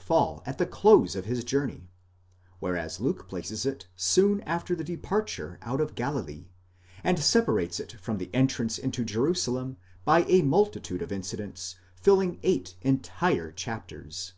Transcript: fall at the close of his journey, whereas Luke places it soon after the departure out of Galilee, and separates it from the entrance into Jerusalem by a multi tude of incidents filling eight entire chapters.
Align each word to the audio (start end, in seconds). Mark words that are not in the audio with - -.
fall 0.00 0.42
at 0.44 0.58
the 0.58 0.66
close 0.66 1.14
of 1.14 1.24
his 1.26 1.44
journey, 1.44 1.88
whereas 2.58 2.98
Luke 2.98 3.28
places 3.28 3.64
it 3.64 3.86
soon 3.94 4.40
after 4.40 4.74
the 4.74 4.82
departure 4.82 5.56
out 5.62 5.80
of 5.80 5.94
Galilee, 5.94 6.48
and 7.04 7.16
separates 7.20 7.78
it 7.78 7.92
from 8.00 8.18
the 8.18 8.28
entrance 8.34 8.76
into 8.76 9.04
Jerusalem 9.04 9.76
by 10.04 10.24
a 10.24 10.42
multi 10.42 10.80
tude 10.80 11.00
of 11.02 11.12
incidents 11.12 11.76
filling 11.94 12.40
eight 12.42 12.74
entire 12.82 13.52
chapters. 13.52 14.32